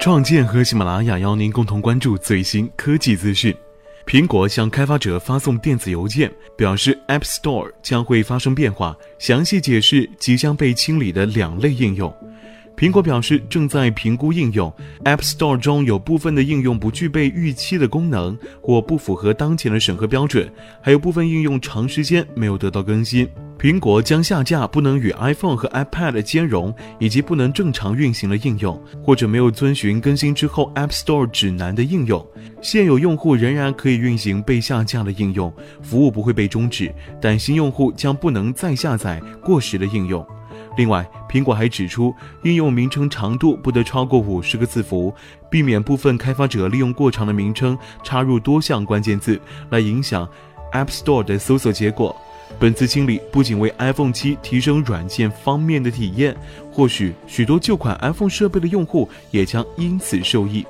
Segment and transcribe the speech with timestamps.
[0.00, 3.54] 创建和喜马拉雅邀您共同关注最新科技资讯。
[4.04, 12.12] 苹果向开发者发送电子邮件，表示 App Store 将会发生变化，详细解释即将被清理的两类应用。
[12.76, 14.72] 苹果表示正在评估应用
[15.04, 23.28] ，App Store 中有部分的应用不具备预期的功能，或不符合当前的审核标准，还有部分应用长时间没有得到更新。
[23.62, 32.26] 苹果将下架不能与 iPhone 和 iPad 兼容，以及不能正常运行的应用，或者没有遵循更新之后 App Store 指南的应用。
[32.60, 40.26] 现有用户仍然可以运行被下架的应用，服务不会被终止，但新用户将不能再下载过时的应用。
[40.76, 45.14] 另外，苹果还指出，应用名称长度不得超过五十个字符，
[45.48, 50.28] 避免部分开发者利用过长的名称插入多项关键字来影响
[50.72, 52.16] App Store 的搜索结果。
[52.58, 56.36] 本次清理不仅为 iPhone 七提升软件方面的体验，
[56.70, 60.64] 或许许多旧款 iPhone 设备的用户也将因此受益。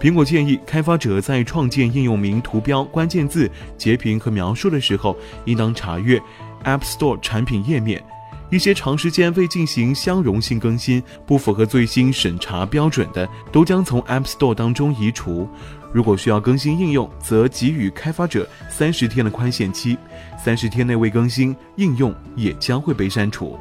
[0.00, 6.20] 苹果建议开发者在创建应用名、图标、关键字、截屏和描述的时候，应当查阅
[6.64, 8.02] App Store 产品页面。
[8.50, 15.48] 一些长时间未进行相容性更新、不符合最新审查标准的，都将从 App Store 当中移除。
[15.92, 19.96] 如果需要更新应用，则给予开发者三十天的宽限期，
[20.36, 23.58] 三十天内未更新，应用也将会被删除。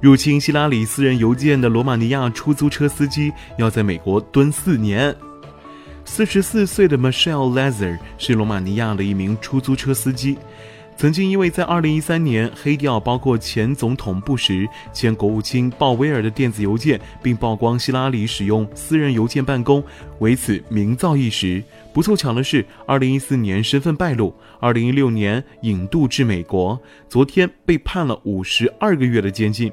[0.00, 5.14] 入侵希拉里私人邮件的罗马尼亚出租车司机要在美国蹲四年。
[6.04, 10.38] 四十四岁的 Michelle Lazar 是罗马尼亚的一名出租车司机。
[10.98, 19.80] 曾经因为在2013年黑掉包括前总统布什、前国务卿鲍威尔的电子邮件，并曝光希拉里使用私人邮件办公，
[20.18, 21.62] 为此名噪一时。
[21.94, 26.76] 不凑巧的是，2014年身份败露，2016年引渡至美国，
[27.08, 29.70] 昨天被判了52个月的监禁。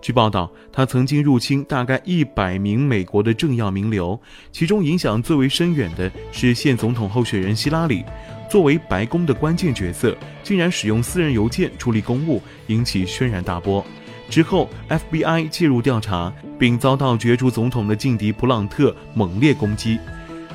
[0.00, 4.20] 据报道，他曾经入侵大概100名美国的政要名流，
[4.52, 8.04] 其中影响最为深远的是现总统候选人希拉里。
[8.48, 13.84] 作为白宫的关键角色，竟然使用私人邮件处理公务，引起轩然大波。
[14.30, 19.98] 之后，FBI 介入调查，并遭到角逐总统的劲敌普朗特猛烈攻击。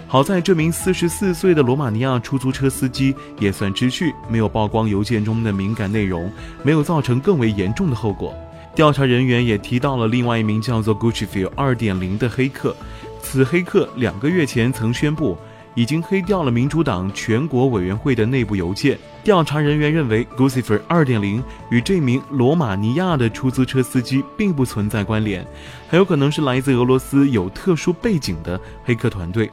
[0.07, 6.31] 好在这名四十四岁的罗马尼亚出租车司机也算知趣，没有曝光邮件中的敏感内容，
[6.61, 8.35] 没有造成更为严重的后果。
[8.75, 12.75] 调查人员也提到了另外一名叫做 Gucci 二点零的黑客，
[13.21, 15.35] 此黑客两个月前曾宣布。
[15.75, 18.97] 已经黑掉了民主党全国委员会的内部邮件。
[19.23, 25.45] 调查人员认为，Guccifer 2.0与这名罗马尼亚的出租车司机并不存在关联，
[25.87, 29.49] 很有可能是来自俄罗斯有特殊背景的黑客团队。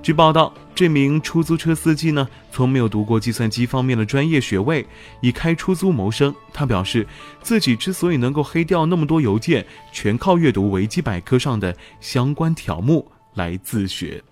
[0.00, 4.86] 据报道，这名出租车司机呢，从没有读过计算机方面的专业学位，
[5.20, 6.32] 以开出租谋生。
[6.52, 7.06] 他表示，
[7.42, 14.22] 自己之所以能够黑掉那么多邮件，全靠阅读维基百科上的相关条目来自学。